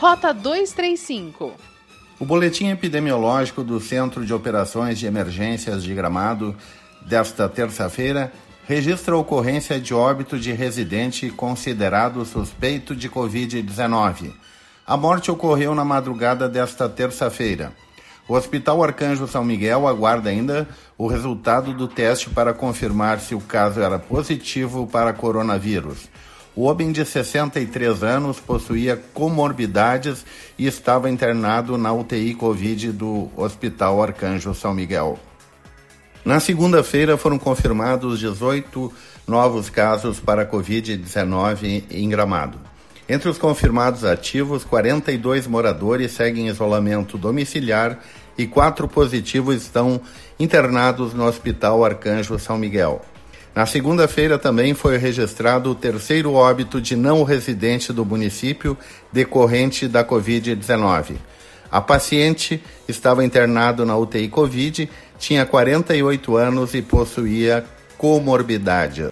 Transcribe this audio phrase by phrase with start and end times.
[0.00, 1.52] Rota 235.
[2.18, 6.56] O boletim epidemiológico do Centro de Operações de Emergências de Gramado
[7.02, 8.32] desta terça-feira
[8.66, 14.32] registra a ocorrência de óbito de residente considerado suspeito de Covid-19.
[14.86, 17.74] A morte ocorreu na madrugada desta terça-feira.
[18.26, 23.40] O Hospital Arcanjo São Miguel aguarda ainda o resultado do teste para confirmar se o
[23.40, 26.08] caso era positivo para coronavírus.
[26.54, 30.24] O homem de 63 anos possuía comorbidades
[30.58, 35.18] e estava internado na UTI Covid do Hospital Arcanjo São Miguel.
[36.24, 38.92] Na segunda-feira foram confirmados 18
[39.26, 42.58] novos casos para Covid-19 em Gramado.
[43.08, 47.98] Entre os confirmados ativos, 42 moradores seguem isolamento domiciliar
[48.36, 50.00] e quatro positivos estão
[50.38, 53.02] internados no Hospital Arcanjo São Miguel.
[53.54, 58.78] Na segunda-feira também foi registrado o terceiro óbito de não residente do município
[59.12, 61.16] decorrente da Covid-19.
[61.70, 67.64] A paciente estava internado na UTI Covid, tinha 48 anos e possuía
[67.96, 69.08] comorbidade.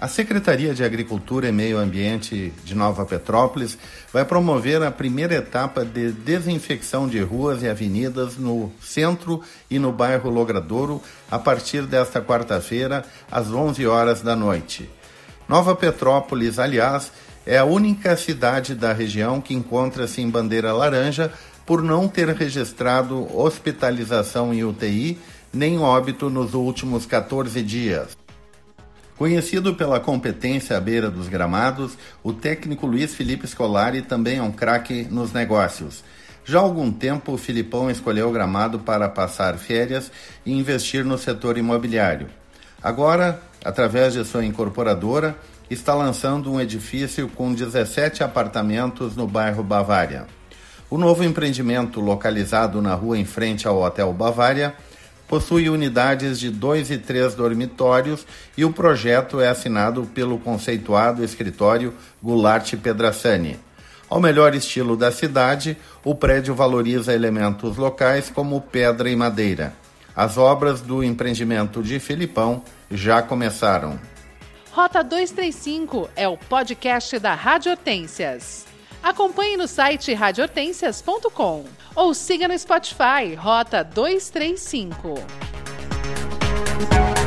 [0.00, 3.76] A Secretaria de Agricultura e Meio Ambiente de Nova Petrópolis
[4.12, 9.90] vai promover a primeira etapa de desinfecção de ruas e avenidas no centro e no
[9.90, 14.88] bairro Logradouro a partir desta quarta-feira, às 11 horas da noite.
[15.48, 17.10] Nova Petrópolis, aliás,
[17.44, 21.32] é a única cidade da região que encontra-se em bandeira laranja
[21.66, 25.18] por não ter registrado hospitalização em UTI
[25.52, 28.27] nem óbito nos últimos 14 dias.
[29.18, 34.52] Conhecido pela competência à beira dos gramados, o técnico Luiz Felipe Scolari também é um
[34.52, 36.04] craque nos negócios.
[36.44, 40.08] Já há algum tempo, o Filipão escolheu o gramado para passar férias
[40.46, 42.28] e investir no setor imobiliário.
[42.80, 45.36] Agora, através de sua incorporadora,
[45.68, 50.28] está lançando um edifício com 17 apartamentos no bairro Bavária.
[50.88, 54.74] O novo empreendimento, localizado na rua em frente ao Hotel Bavária,
[55.28, 61.94] possui unidades de dois e três dormitórios e o projeto é assinado pelo conceituado escritório
[62.22, 63.60] Goulart Pedrassani.
[64.08, 69.74] Ao melhor estilo da cidade, o prédio valoriza elementos locais como pedra e madeira.
[70.16, 74.00] As obras do empreendimento de Filipão já começaram.
[74.72, 78.66] Rota 235 é o podcast da Rádio Hortências.
[79.02, 81.64] Acompanhe no site radiohortências.com
[81.94, 85.08] ou siga no Spotify Rota 235.
[86.78, 87.18] Música